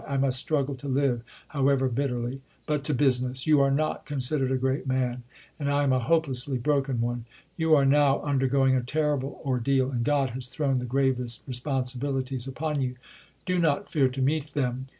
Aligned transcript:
I 0.07 0.17
must 0.17 0.39
struggle 0.39 0.73
to 0.77 0.87
live, 0.87 1.21
however 1.49 1.87
bitterly. 1.87 2.41
But 2.65 2.83
to 2.85 2.93
business. 2.95 3.45
You 3.45 3.61
are 3.61 3.69
not 3.69 4.07
considered 4.07 4.51
a 4.51 4.57
great 4.57 4.87
man, 4.87 5.21
and 5.59 5.69
I 5.69 5.83
am 5.83 5.93
a 5.93 5.99
hopelessly 5.99 6.57
broken 6.57 7.01
one. 7.01 7.25
You 7.55 7.75
are 7.75 7.85
now 7.85 8.19
under 8.23 8.47
going 8.47 8.75
a 8.75 8.81
terrible 8.81 9.39
ordeal, 9.45 9.91
and 9.91 10.03
God 10.03 10.31
has 10.31 10.47
thrown 10.47 10.79
the 10.79 10.85
gravest 10.87 11.43
responsibilities 11.47 12.47
upon 12.47 12.81
you. 12.81 12.95
Do 13.45 13.59
not 13.59 13.89
fear 13.91 14.09
to 14.09 14.23
meet 14.23 14.55
them. 14.55 14.87